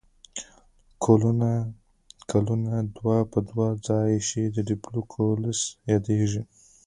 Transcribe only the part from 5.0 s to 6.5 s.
کوکس یادیږي.